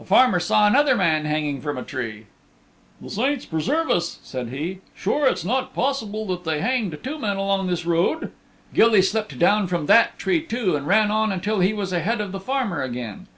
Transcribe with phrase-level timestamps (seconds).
[0.00, 2.26] The farmer saw another man hanging from a tree.
[3.00, 7.36] "The saints preserve us," said he, "sure; it's not possible that they hanged two men
[7.36, 8.32] along this road?"
[8.74, 12.32] Gilly slipped down from that tree too and ran on until he was ahead of
[12.32, 13.28] the farmer again.